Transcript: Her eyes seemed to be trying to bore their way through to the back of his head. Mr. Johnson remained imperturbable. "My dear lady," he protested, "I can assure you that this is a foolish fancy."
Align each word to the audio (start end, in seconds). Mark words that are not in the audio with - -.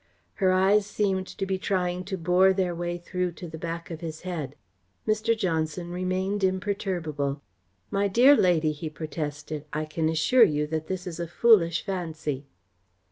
Her 0.41 0.51
eyes 0.51 0.87
seemed 0.87 1.27
to 1.27 1.45
be 1.45 1.59
trying 1.59 2.03
to 2.05 2.17
bore 2.17 2.53
their 2.53 2.73
way 2.73 2.97
through 2.97 3.33
to 3.33 3.47
the 3.47 3.59
back 3.59 3.91
of 3.91 4.01
his 4.01 4.21
head. 4.21 4.55
Mr. 5.07 5.37
Johnson 5.37 5.91
remained 5.91 6.43
imperturbable. 6.43 7.43
"My 7.91 8.07
dear 8.07 8.35
lady," 8.35 8.71
he 8.71 8.89
protested, 8.89 9.63
"I 9.71 9.85
can 9.85 10.09
assure 10.09 10.41
you 10.43 10.65
that 10.65 10.87
this 10.87 11.05
is 11.05 11.19
a 11.19 11.27
foolish 11.27 11.83
fancy." 11.85 12.47